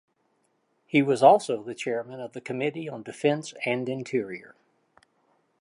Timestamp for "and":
3.65-3.87